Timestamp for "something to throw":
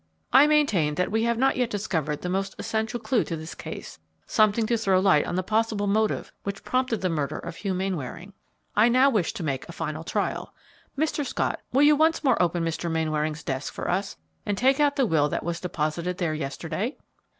4.25-4.99